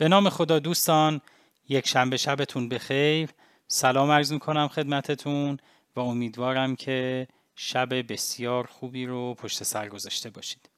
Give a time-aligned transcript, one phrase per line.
[0.00, 1.20] به نام خدا دوستان
[1.68, 3.30] یک شنبه شبتون بخیر.
[3.68, 5.58] سلام عرض می‌کنم خدمتتون
[5.96, 10.70] و امیدوارم که شب بسیار خوبی رو پشت سر گذاشته باشید.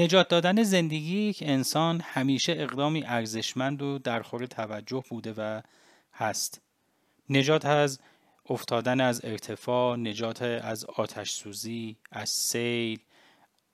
[0.00, 5.62] نجات دادن زندگی یک انسان همیشه اقدامی ارزشمند و در خور توجه بوده و
[6.12, 6.60] هست.
[7.30, 8.00] نجات از
[8.48, 13.00] افتادن از ارتفاع نجات از آتش سوزی از سیل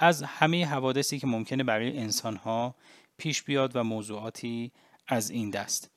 [0.02, 2.74] از همه حوادثی که ممکنه برای انسانها
[3.16, 4.72] پیش بیاد و موضوعاتی
[5.08, 5.90] از این دست.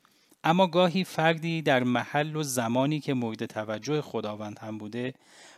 [0.43, 5.13] اما گاهی فردی در محل و زمانی که مورد توجه خداوند هم بوده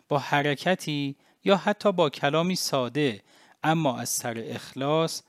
[0.10, 3.22] با حرکتی یا حتی با کلامی ساده
[3.64, 5.22] اما از سر اخلاص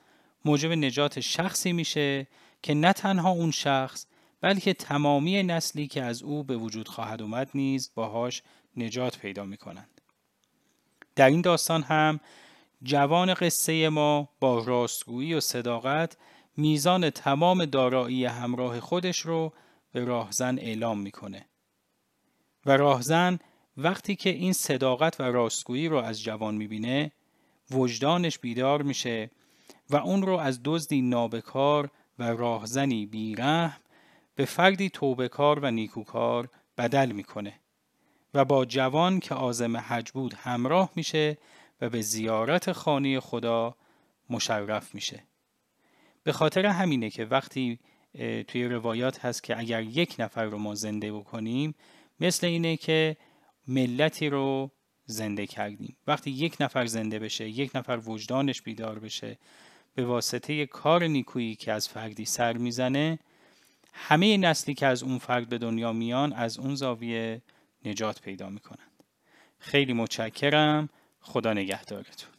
[0.44, 2.26] موجب نجات شخصی میشه
[2.62, 4.06] که نه تنها اون شخص
[4.40, 8.42] بلکه تمامی نسلی که از او به وجود خواهد اومد نیز باهاش
[8.76, 10.00] نجات پیدا می‌کنند.
[11.16, 12.20] در این داستان هم
[12.82, 16.16] جوان قصه ما با راستگویی و صداقت
[16.56, 19.52] میزان تمام دارایی همراه خودش رو
[19.92, 21.46] به راهزن اعلام می‌کنه.
[22.66, 23.38] و راهزن
[23.76, 27.12] وقتی که این صداقت و راستگویی رو از جوان می‌بینه
[27.70, 29.30] وجدانش بیدار میشه
[29.90, 33.80] و اون رو از دزدی نابکار و راهزنی بیرحم
[34.34, 36.48] به فردی توبکار و نیکوکار
[36.78, 37.60] بدل می‌کنه
[38.34, 41.38] و با جوان که آزم حج بود همراه میشه
[41.80, 43.76] و به زیارت خانه خدا
[44.30, 45.22] مشرف میشه.
[46.22, 47.78] به خاطر همینه که وقتی
[48.48, 51.74] توی روایات هست که اگر یک نفر رو ما زنده بکنیم
[52.20, 53.16] مثل اینه که
[53.68, 54.70] ملتی رو
[55.06, 55.96] زنده کردیم.
[56.06, 59.38] وقتی یک نفر زنده بشه یک نفر وجدانش بیدار بشه
[59.94, 63.18] به واسطه کار نیکویی که از فردی سر می‌زنه
[63.92, 67.42] همه نسلی که از اون فرد به دنیا میان از اون زاویه
[67.84, 69.04] نجات پیدا می‌کنند.
[69.58, 70.88] خیلی متشکرم.
[71.28, 72.37] خدا نگهدارتون.